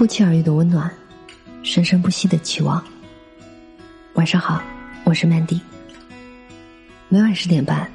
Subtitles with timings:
[0.00, 0.90] 不期而遇的温暖，
[1.62, 2.82] 生生不息的期望。
[4.14, 4.62] 晚上好，
[5.04, 5.60] 我是 Mandy。
[7.10, 7.86] 每晚十点半，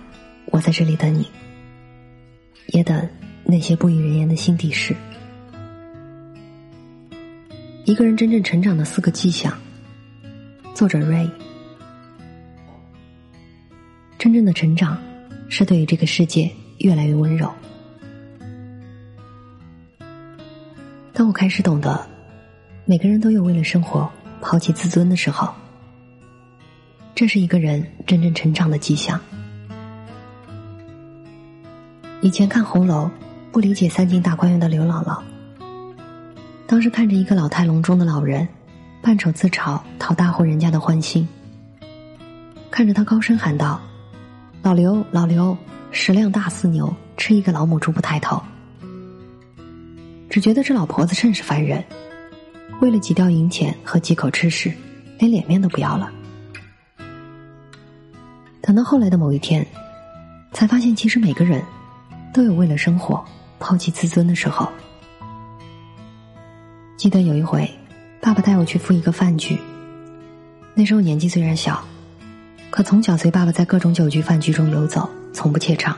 [0.51, 1.27] 我在这里等你，
[2.67, 3.09] 也等
[3.43, 4.95] 那些不语人言的心底事。
[7.85, 9.51] 一个人真正成长的四个迹象。
[10.75, 11.27] 作者 Ray。
[14.19, 15.01] 真正的成长，
[15.49, 17.51] 是对于这个世界越来越温柔。
[21.15, 22.05] 当我开始懂得，
[22.83, 24.11] 每个人都有为了生活
[24.41, 25.47] 抛弃自尊的时候，
[27.15, 29.17] 这是一个人真正成长的迹象。
[32.19, 33.09] 以前看红楼，
[33.49, 35.21] 不理解三进大观园的刘姥姥，
[36.67, 38.45] 当时看着一个老态龙钟的老人，
[39.01, 41.25] 扮丑自嘲讨大户人家的欢心，
[42.69, 43.79] 看着他高声喊道
[44.61, 45.57] ：“老刘，老刘，
[45.91, 48.43] 食量大似牛，吃一个老母猪不抬头。”
[50.35, 51.81] 只觉得这老婆子甚是烦人，
[52.81, 54.69] 为了几吊银钱和几口吃食，
[55.17, 56.11] 连脸面都不要了。
[58.59, 59.65] 等到后来的某一天，
[60.51, 61.63] 才发现其实每个人
[62.33, 63.23] 都有为了生活
[63.61, 64.69] 抛弃自尊的时候。
[66.97, 67.71] 记得有一回，
[68.19, 69.57] 爸爸带我去赴一个饭局，
[70.73, 71.81] 那时候年纪虽然小，
[72.69, 75.97] 可从小随爸爸在各种酒局饭局中游走，从不怯场，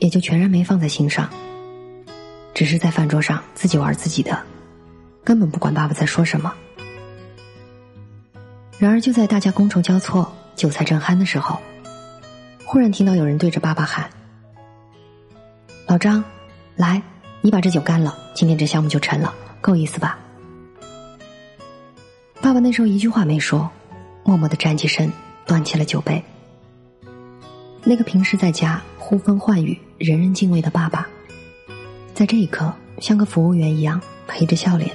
[0.00, 1.30] 也就全然没放在心上。
[2.54, 4.40] 只是在饭桌上自己玩自己的，
[5.24, 6.52] 根本不管爸爸在说什么。
[8.78, 11.60] 然而就在大家觥筹交错、酒菜正酣的时候，
[12.64, 14.10] 忽然听到有人对着爸爸喊
[15.86, 16.24] ：“老张，
[16.74, 17.00] 来，
[17.40, 20.18] 你把这酒干了，今天这项目就成了，够意思吧？”
[22.42, 23.70] 爸爸那时候一句话没说，
[24.24, 25.12] 默默的站起身，
[25.46, 26.22] 端起了酒杯。
[27.84, 31.06] 那个平时在家呼风唤雨、人人敬畏的爸爸。
[32.14, 34.94] 在这一刻，像个服务员一样陪着笑脸，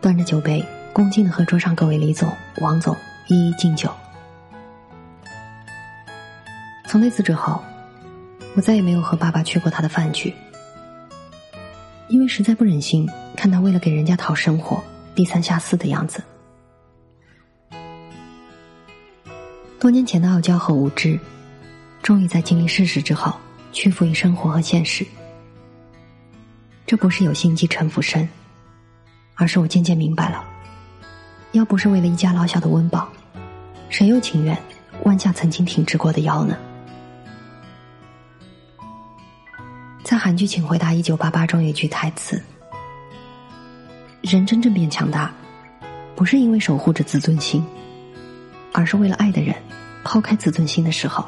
[0.00, 2.94] 端着酒杯，恭敬的和桌上各位李总、王总
[3.26, 3.90] 一一敬酒。
[6.86, 7.60] 从那次之后，
[8.54, 10.32] 我再也没有和爸爸去过他的饭局，
[12.08, 16.22] 因为实在不忍心看他为了给人家讨生活，低三下四的样子。
[19.80, 21.18] 多年前的傲娇和无知，
[22.02, 23.34] 终于在经历事实之后，
[23.72, 25.06] 屈服于生活和现实。
[26.86, 28.28] 这不是有心机城府深，
[29.34, 30.44] 而是我渐渐明白了，
[31.50, 33.08] 要不是为了一家老小的温饱，
[33.88, 34.56] 谁又情愿
[35.02, 36.56] 弯下曾经挺直过的腰呢？
[40.04, 42.40] 在韩剧《请回答一九八八》中有一句台词
[44.22, 45.34] ：“人真正变强大，
[46.14, 47.66] 不是因为守护着自尊心，
[48.72, 49.52] 而是为了爱的人
[50.04, 51.26] 抛开自尊心的时候。”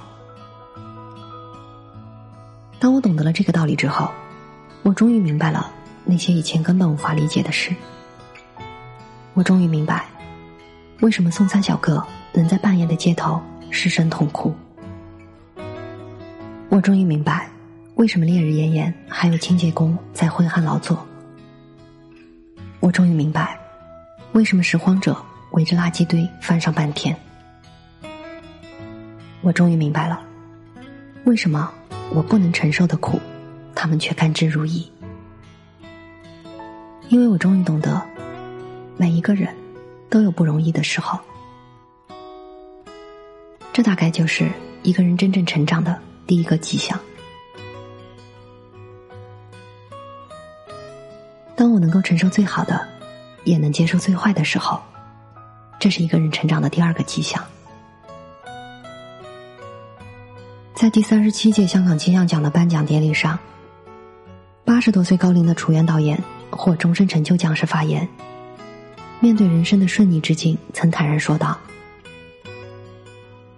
[2.78, 4.08] 当我懂得了这个道理之后。
[4.88, 5.70] 我终于明白了
[6.02, 7.76] 那些以前根本无法理解的事。
[9.34, 10.06] 我终于明白，
[11.00, 13.38] 为什么送餐小哥能在半夜的街头
[13.68, 14.50] 失声痛哭。
[16.70, 17.50] 我终于明白，
[17.96, 21.06] 为什么烈日炎炎还有清洁工在挥汗劳作。
[22.80, 23.60] 我终于明白，
[24.32, 25.14] 为什么拾荒者
[25.50, 27.14] 围着垃圾堆翻上半天。
[29.42, 30.18] 我终于明白了，
[31.24, 31.70] 为什么
[32.14, 33.20] 我不能承受的苦。
[33.80, 34.88] 他们却甘之如饴，
[37.08, 38.04] 因为我终于懂得，
[38.96, 39.54] 每一个人
[40.10, 41.16] 都有不容易的时候。
[43.72, 44.50] 这大概就是
[44.82, 45.96] 一个人真正成长的
[46.26, 46.98] 第一个迹象。
[51.54, 52.84] 当我能够承受最好的，
[53.44, 54.82] 也能接受最坏的时候，
[55.78, 57.46] 这是一个人成长的第二个迹象。
[60.74, 63.38] 在第三十七届香港金像奖的颁奖典礼上。
[64.78, 68.08] 八十多岁高龄的楚原导演获终身成就奖时发言，
[69.18, 71.58] 面对人生的顺逆之境，曾坦然说道：“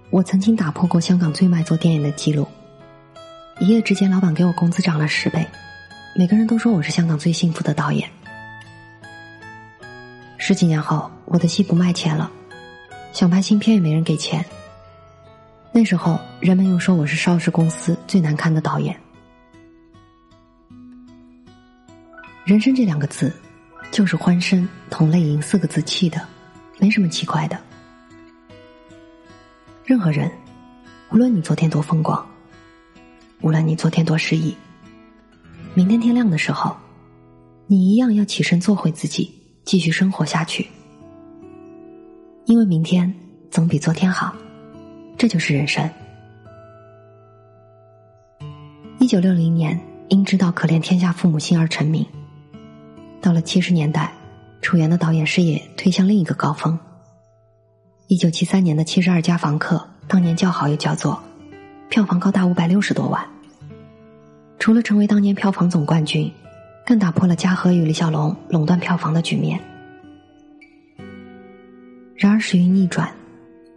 [0.08, 2.48] 我曾经打破过香港最卖座电影的记录，
[3.58, 5.46] 一夜之间，老板给我工资涨了十倍，
[6.16, 8.08] 每个人都说我是香港最幸福的导演。
[10.38, 12.32] 十几年后，我的戏不卖钱了，
[13.12, 14.42] 想拍新片也没人给钱。
[15.70, 18.98] 那时候，人们又说我是邵氏公司最难看的导演。”
[22.50, 23.32] 人生这两个字，
[23.92, 26.20] 就是欢声同泪吟四个字气的，
[26.80, 27.56] 没什么奇怪的。
[29.84, 30.28] 任何人，
[31.12, 32.28] 无论你昨天多风光，
[33.40, 34.52] 无论你昨天多失意，
[35.74, 36.76] 明天天亮的时候，
[37.68, 39.32] 你一样要起身做回自己，
[39.64, 40.66] 继续生活下去。
[42.46, 43.14] 因为明天
[43.48, 44.34] 总比昨天好，
[45.16, 45.88] 这就是人生。
[48.98, 52.04] 一九六零年，因知道可怜天下父母心而成名。
[53.22, 54.12] 到了七十年代，
[54.62, 56.78] 楚原的导演事业推向另一个高峰。
[58.06, 59.76] 一九七三年的《七十二家房客》，
[60.08, 61.22] 当年叫好又叫座，
[61.90, 63.22] 票房高达五百六十多万。
[64.58, 66.30] 除了成为当年票房总冠军，
[66.84, 69.60] 更打破了嘉禾与李小龙垄断票房的局面。
[72.16, 73.10] 然而时运逆转，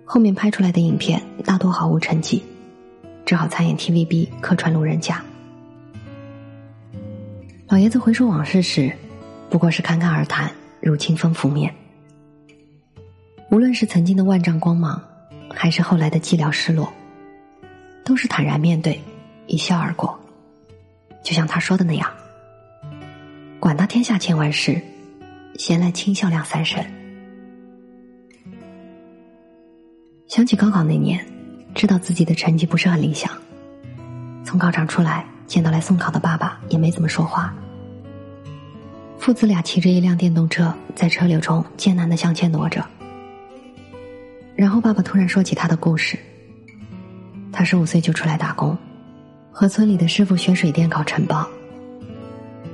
[0.06, 2.42] 后面拍出来的影片大多毫无成绩，
[3.26, 5.24] 只好参演 TVB 客串路人甲。
[7.68, 8.92] 老爷子回首往事时，
[9.54, 10.52] 不过是侃侃而谈，
[10.82, 11.72] 如清风拂面。
[13.52, 15.00] 无论是曾经的万丈光芒，
[15.48, 16.92] 还是后来的寂寥失落，
[18.04, 19.00] 都是坦然面对，
[19.46, 20.20] 一笑而过。
[21.22, 22.12] 就像他说的那样
[23.62, 24.82] ：“管他天下千万事，
[25.54, 26.84] 闲来轻笑两三声。”
[30.28, 31.24] 想起高考那年，
[31.76, 33.32] 知道自己的成绩不是很理想，
[34.44, 37.54] 从考场出来见到来送考的爸爸，也没怎么说话。
[39.24, 42.86] 父子俩骑着一辆电动车，在车流中艰难的向前挪着。
[44.54, 46.20] 然后爸爸突然说起他的故事。
[47.50, 48.78] 他十五岁就出来打工。
[49.50, 51.48] 和村里的师傅学水电搞承包。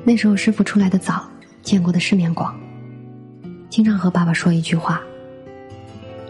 [0.03, 1.29] 那时候师傅出来的早，
[1.61, 2.59] 见过的世面广。
[3.69, 4.99] 经常和爸爸说一句话：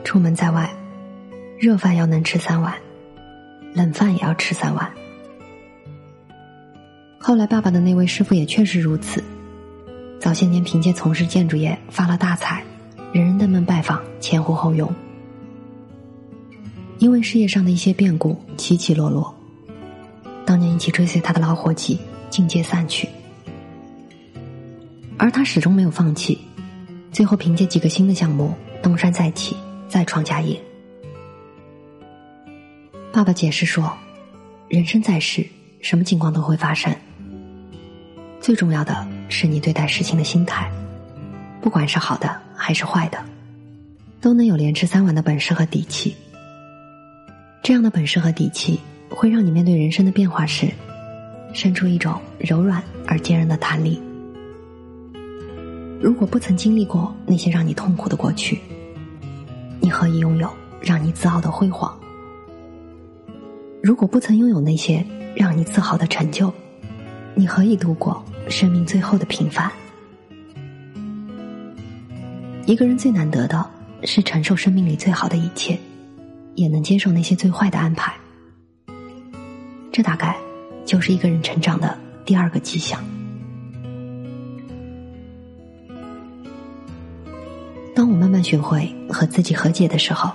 [0.03, 0.69] 出门在外，
[1.57, 2.73] 热饭要能吃三碗，
[3.73, 4.91] 冷饭也要吃三碗。
[7.17, 9.23] 后来爸爸的那位师傅也确实如此，
[10.19, 12.63] 早些年凭借从事建筑业发了大财，
[13.13, 14.93] 人人登门拜访，前呼后拥。
[16.97, 19.33] 因为事业上的一些变故，起起落落。
[20.45, 21.97] 当年一起追随他的老伙计
[22.29, 23.07] 尽皆散去，
[25.17, 26.37] 而他始终没有放弃，
[27.13, 29.55] 最后凭借几个新的项目东山再起，
[29.87, 30.59] 再创家业。
[33.13, 33.91] 爸爸解释说
[34.67, 35.45] ：“人生在世，
[35.81, 36.93] 什么情况都会发生，
[38.41, 40.69] 最重要的是你对待事情的心态，
[41.61, 43.23] 不管是好的还是坏的，
[44.19, 46.13] 都能有连吃三碗的本事和底气。
[47.63, 48.79] 这样的本事和底气。”
[49.11, 50.71] 会让你面对人生的变化时，
[51.51, 53.99] 生出一种柔软而坚韧的弹力。
[55.99, 58.59] 如果不曾经历过那些让你痛苦的过去，
[59.79, 60.47] 你何以拥有
[60.79, 61.99] 让你自傲的辉煌？
[63.81, 65.03] 如果不曾拥有那些
[65.35, 66.53] 让你自豪的成就，
[67.35, 69.71] 你何以度过生命最后的平凡？
[72.65, 73.67] 一个人最难得的
[74.03, 75.77] 是承受生命里最好的一切，
[76.55, 78.13] 也能接受那些最坏的安排。
[79.91, 80.35] 这大概
[80.85, 83.03] 就是一个人成长的第二个迹象。
[87.95, 90.31] 当我慢慢学会和自己和解的时候，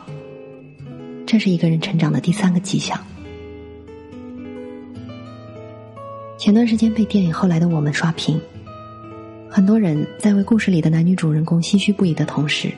[1.26, 2.98] 这是一个人成长的第三个迹象。
[6.44, 8.38] 前段时间被电影《后来的我们》刷屏，
[9.48, 12.70] 很多人在为故事里的男女主人公唏嘘不已的同时，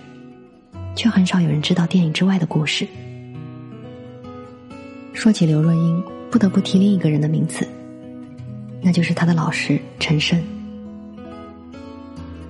[0.94, 2.86] 却很少有人知道电影之外的故事。
[5.12, 6.00] 说起刘若英。
[6.30, 7.66] 不得不提另一个人的名字，
[8.82, 10.40] 那就是他的老师陈升。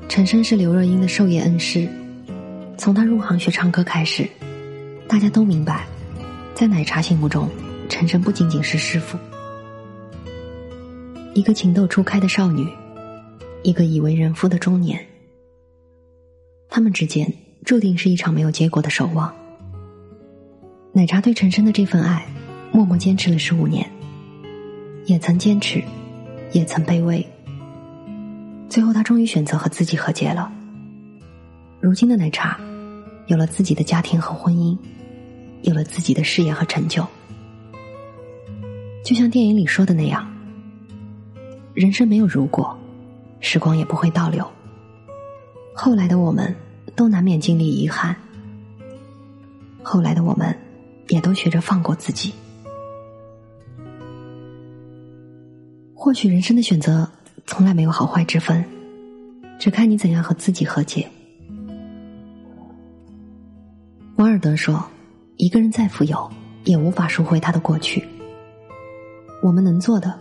[0.07, 1.89] 陈升是刘若英的授业恩师，
[2.77, 4.29] 从他入行学唱歌开始，
[5.09, 5.87] 大家都明白，
[6.55, 7.49] 在奶茶心目中，
[7.89, 9.17] 陈升不仅仅是师傅，
[11.37, 12.67] 一个情窦初开的少女，
[13.63, 15.07] 一个已为人夫的中年，
[16.71, 17.31] 他们之间
[17.63, 19.31] 注定是一场没有结果的守望。
[20.95, 22.27] 奶茶对陈升的这份爱。
[22.73, 23.91] 默默坚持了十五年，
[25.07, 25.83] 也曾坚持，
[26.53, 27.27] 也曾卑微。
[28.69, 30.53] 最后，他终于选择和自己和解了。
[31.81, 32.61] 如今的奶茶，
[33.29, 34.77] 有了自己的家庭和婚姻，
[35.63, 37.07] 有了自己的事业和成就。
[39.03, 40.36] 就像电影里说的那样，
[41.77, 42.75] 人生没有如果，
[43.39, 44.51] 时光也不会倒流。
[45.75, 46.57] 后来的我们，
[46.95, 48.17] 都难免经历遗憾。
[49.83, 50.57] 后来的我们，
[51.09, 52.33] 也都学着放过自己。
[55.95, 57.07] 或许人生的选择
[57.45, 58.65] 从来没有好坏之分，
[59.59, 61.07] 只看你怎样和自己和解。
[64.17, 64.83] 王尔德说
[65.37, 66.31] ：“一个人再富有，
[66.65, 68.03] 也无法赎回他的过去。
[69.43, 70.19] 我们能做的，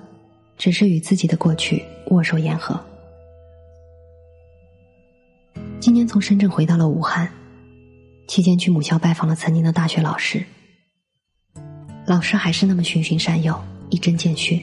[0.57, 2.79] 只是与自己的过去握手言和。”
[5.79, 7.29] 今年从深圳回到了武汉，
[8.27, 10.43] 期间去母校拜访了曾经的大学老师，
[12.05, 13.59] 老师还是那么循循善诱，
[13.89, 14.59] 一针见血。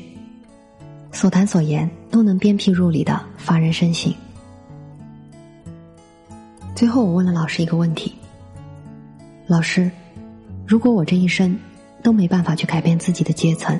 [1.13, 4.13] 所谈所言都能鞭辟入里的发人深省。
[6.75, 8.13] 最后，我问了老师一个问题：
[9.47, 9.91] 老师，
[10.67, 11.57] 如果我这一生
[12.03, 13.79] 都没办法去改变自己的阶层，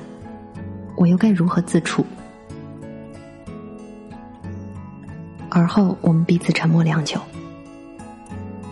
[1.03, 2.05] 我又该如何自处？
[5.49, 7.19] 而后，我们彼此沉默良久。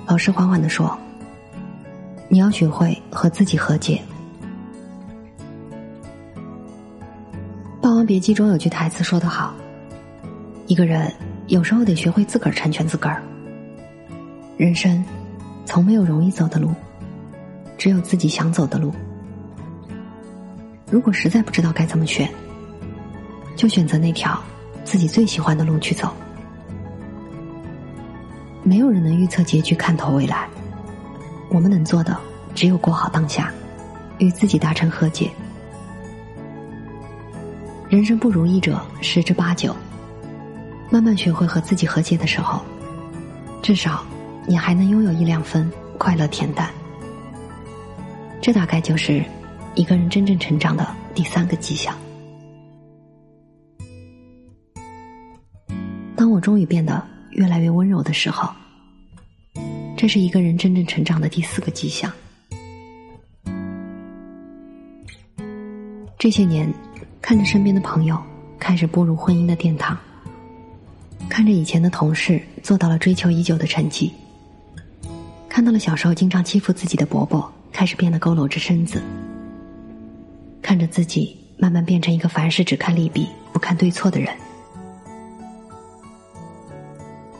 [0.07, 0.97] 老师缓缓的说
[2.31, 4.01] ：“你要学会和自己和解。”
[7.81, 9.53] 《霸王别姬》中有句台词说得好
[10.67, 11.13] ：“一个人
[11.47, 13.21] 有时候得学会自个儿成全自个儿。
[14.55, 15.03] 人生
[15.65, 16.73] 从没有容易走的路，
[17.77, 18.93] 只有自己想走的路。
[20.91, 22.29] 如果实在不知道该怎么选，
[23.55, 24.37] 就选择那条
[24.83, 26.13] 自己最喜欢的路去走。
[28.61, 30.49] 没有人能预测结局，看透未来。
[31.49, 32.17] 我们能做的，
[32.53, 33.53] 只有过好当下，
[34.19, 35.31] 与自己达成和解。”
[37.87, 39.73] 人生不如意者十之八九，
[40.89, 42.61] 慢慢学会和自己和解的时候，
[43.61, 44.03] 至少
[44.45, 46.69] 你还能拥有一两分快乐恬淡。
[48.41, 49.23] 这大概就是
[49.75, 51.95] 一个人真正成长的第三个迹象。
[56.15, 58.49] 当我终于变得越来越温柔的时候，
[59.97, 62.11] 这是一个人真正成长的第四个迹象。
[66.17, 66.71] 这些年。
[67.23, 68.21] 看着身边的朋友
[68.59, 69.95] 开始步入婚姻的殿堂，
[71.29, 74.11] 看着以前的同事做到了追求已久的成绩，
[75.47, 79.01] 看到了小时候经常欺负自己的伯伯开始变得佝偻着身子，
[80.61, 84.33] 看着自己慢慢变成一个凡事只看利弊不看对错的人，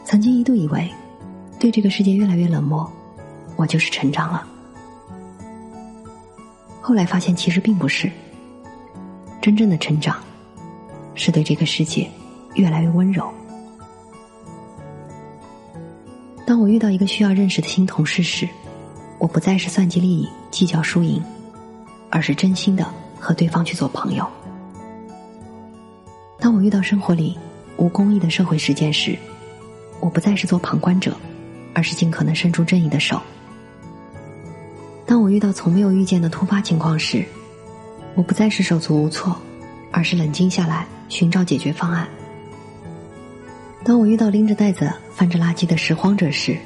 [0.04, 0.90] 曾经一度以为
[1.58, 2.90] 对这个世界越来越冷漠，
[3.56, 4.46] 我就是成长了，
[6.80, 8.10] 后来发现其实并不是。
[9.40, 10.22] 真正的成长，
[11.16, 12.08] 是对这个世界
[12.54, 13.28] 越来越温柔。
[16.46, 18.48] 当我遇到一个需要认识的新同事时，
[19.18, 21.20] 我不再是算计利益、计较输赢，
[22.08, 22.86] 而是真心的
[23.22, 24.28] 和对方去做朋友。
[26.40, 27.38] 当我遇到生活里
[27.76, 29.16] 无公益的社会事件时，
[30.00, 31.16] 我不再是做旁观者，
[31.72, 33.22] 而是尽可能伸出正义的手。
[35.06, 37.24] 当我遇到从没有遇见的突发情况时，
[38.16, 39.40] 我不再是手足无措，
[39.92, 42.08] 而是冷静下来寻找解决方案。
[43.84, 46.56] 当我遇到拎着袋子翻着垃圾的拾荒者时，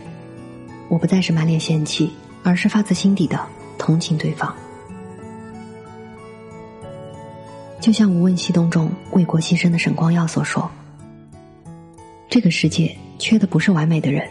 [0.88, 2.10] 我不再是满脸嫌弃，
[2.42, 3.38] 而是发自心底的
[3.76, 4.54] 同情对方。
[7.86, 10.68] 就像《无问西东》中为国牺牲的沈光耀所说
[12.28, 14.28] ：“这个世界缺的不是完美的人，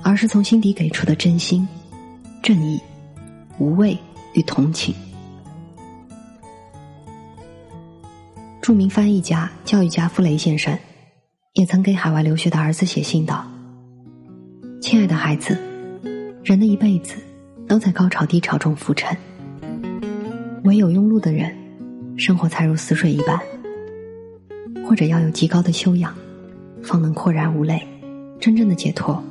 [0.00, 1.66] 而是从心底给出的真心、
[2.40, 2.80] 正义、
[3.58, 3.98] 无畏
[4.34, 4.94] 与同情。”
[8.62, 10.78] 著名翻译家、教育家傅雷先生，
[11.54, 13.44] 也曾给海外留学的儿子写信道
[14.80, 15.58] ：“亲爱的孩子，
[16.44, 17.16] 人的一辈子
[17.66, 19.18] 都在高潮低潮中浮沉，
[20.62, 21.52] 唯有庸碌的人，
[22.20, 23.40] 生活才如死水一般。
[24.84, 26.14] 或者要有极高的修养，
[26.82, 27.82] 方能豁然无泪，
[28.38, 29.22] 真正的解脱。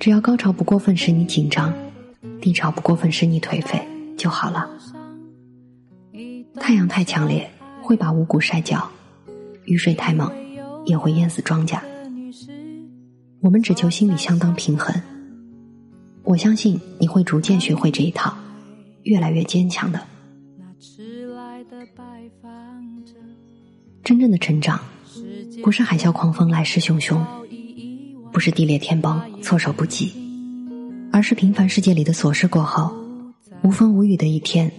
[0.00, 1.72] 只要高潮不过分使你紧张，
[2.40, 3.80] 低潮不过分使你颓废
[4.18, 4.68] 就好了。”
[6.58, 7.48] 太阳太强烈，
[7.80, 8.80] 会把五谷晒焦；
[9.66, 10.28] 雨水太猛，
[10.84, 11.78] 也会淹死庄稼。
[13.40, 14.92] 我们只求心里相当平衡。
[16.24, 18.34] 我相信你会逐渐学会这一套，
[19.04, 20.00] 越来越坚强的。
[24.04, 24.78] 真正的成长，
[25.64, 27.18] 不是海啸狂风来势汹汹，
[28.30, 30.12] 不是地裂天崩措手不及，
[31.10, 32.94] 而是平凡世界里的琐事过后，
[33.62, 34.70] 无风无雨的一天。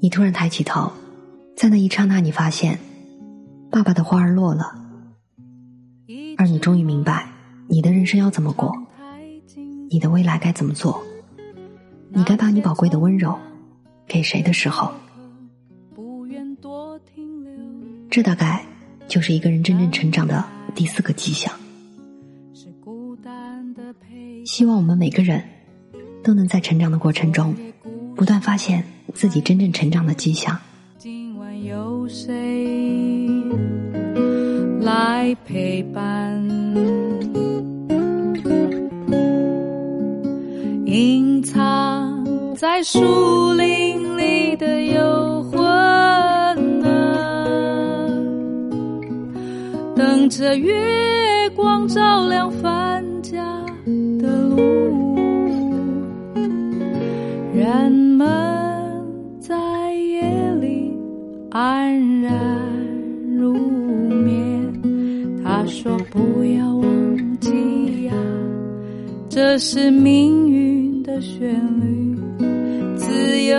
[0.00, 0.90] 你突然抬起头，
[1.54, 2.78] 在那一刹那，你发现，
[3.70, 4.72] 爸爸的花儿落了，
[6.38, 7.30] 而你终于明白，
[7.68, 8.72] 你的人生要怎么过，
[9.90, 11.02] 你的未来该怎么做，
[12.08, 13.38] 你该把你宝贵的温柔
[14.06, 14.90] 给谁的时候，
[18.16, 18.64] 这大概
[19.06, 20.42] 就是一个人真正成长的
[20.74, 21.52] 第四个迹象。
[24.46, 25.44] 希望我们每个人
[26.24, 27.54] 都能在成长的过程中，
[28.14, 28.82] 不断发现。
[29.12, 30.58] 自己真正成长的迹象。
[30.96, 32.66] 今晚有谁
[34.80, 36.42] 来陪伴？
[40.86, 42.24] 隐藏
[42.56, 45.25] 在树林里的幽
[50.26, 50.74] 等着月
[51.54, 53.44] 光照亮返家
[54.18, 54.56] 的路，
[57.54, 58.26] 人们
[59.38, 59.54] 在
[59.94, 60.92] 夜里。
[61.50, 62.60] 安然
[63.36, 64.82] 入眠。
[65.44, 68.12] 他说：“不要忘记呀，
[69.28, 72.18] 这是命运的旋律，
[72.96, 73.56] 自由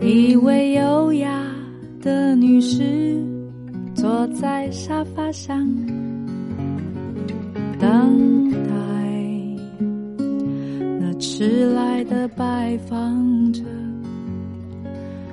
[0.00, 1.44] 一位优雅
[2.00, 3.20] 的女士
[3.94, 5.66] 坐在沙发上，
[7.78, 8.70] 等待
[11.00, 13.62] 那迟来的拜访者。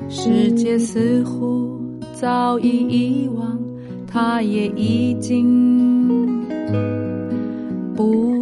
[0.09, 1.79] 世界似乎
[2.13, 3.59] 早已遗忘，
[4.07, 6.43] 她也已经。
[7.95, 8.34] 不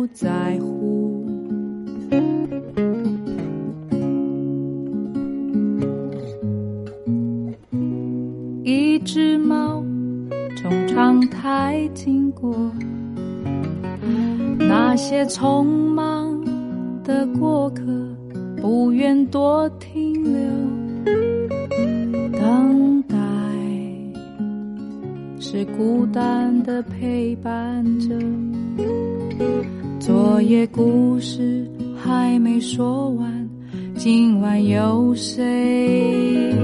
[10.63, 12.55] 从窗台经过，
[14.57, 16.41] 那些匆忙
[17.03, 17.83] 的过客
[18.61, 20.31] 不愿多停留，
[22.31, 23.17] 等待
[25.37, 28.15] 是孤单的陪伴着。
[29.99, 31.69] 昨夜故事
[32.01, 33.49] 还没说完，
[33.95, 36.55] 今晚有谁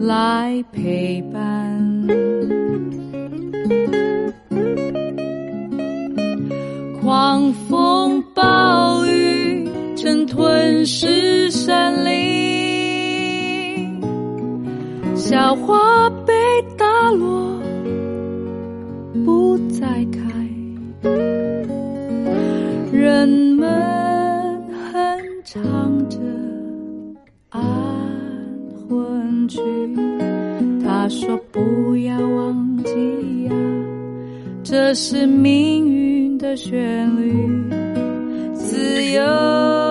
[0.00, 1.67] 来陪伴？
[7.66, 12.14] 风暴雨正吞噬森林，
[15.16, 16.32] 小花被
[16.76, 17.60] 打落，
[19.24, 20.20] 不再开。
[22.92, 23.68] 人们
[24.92, 26.18] 哼唱着
[27.50, 27.60] 安
[28.88, 29.60] 魂曲，
[30.84, 33.50] 他说不要忘记呀，
[34.62, 36.07] 这是命运
[36.38, 37.32] 的旋律，
[38.54, 39.87] 自由。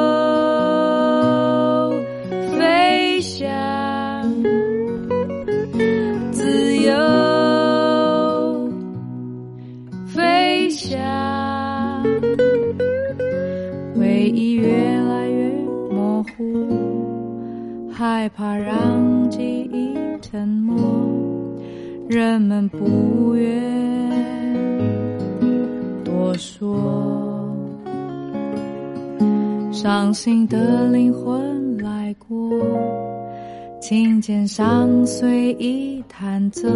[34.28, 36.68] 琴键上随意弹奏，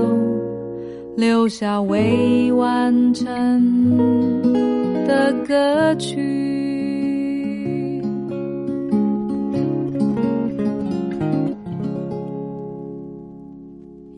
[1.18, 3.28] 留下未完成
[5.06, 6.22] 的歌曲。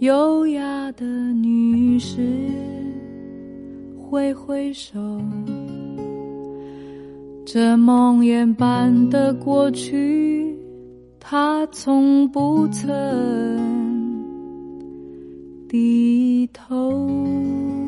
[0.01, 2.21] 优雅的女士
[3.97, 4.99] 挥挥手，
[7.43, 10.42] 这梦魇般的过去，
[11.33, 12.87] 他从不曾
[15.67, 17.82] 低头。